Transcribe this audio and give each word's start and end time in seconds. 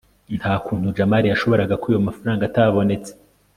nta 0.39 0.53
kuntu 0.65 0.87
jamali 0.97 1.25
yashoboraga 1.27 1.79
kwiba 1.81 1.99
amafaranga 2.01 2.43
atabonetse 2.49 3.11